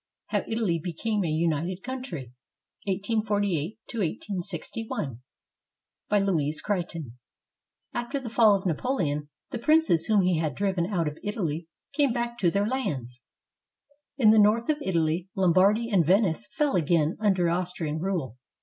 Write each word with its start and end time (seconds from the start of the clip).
HOW 0.29 0.41
ITALY 0.47 0.79
BECAME 0.83 1.23
A 1.23 1.27
UNITED 1.27 1.83
COUNTRY 1.83 2.33
[1848 2.87 3.77
1861] 3.85 5.21
BY 6.09 6.17
LOUISE 6.19 6.59
CREIGHTON 6.61 7.19
After 7.93 8.19
the 8.19 8.31
fall 8.31 8.55
of 8.55 8.65
Napoleon, 8.65 9.29
the 9.51 9.59
princes 9.59 10.07
whom 10.07 10.23
he 10.23 10.39
had 10.39 10.55
driven 10.55 10.87
out 10.87 11.07
of 11.07 11.19
Italy 11.23 11.67
came 11.93 12.11
back 12.11 12.39
to 12.39 12.49
their 12.49 12.65
lands. 12.65 13.21
In 14.17 14.29
the 14.29 14.39
north 14.39 14.69
of 14.69 14.81
Italy, 14.81 15.29
Lombardy 15.35 15.91
and 15.91 16.03
Venice 16.03 16.47
fell 16.51 16.75
again 16.75 17.15
under 17.19 17.51
Austrian 17.51 17.99
rule. 17.99 18.37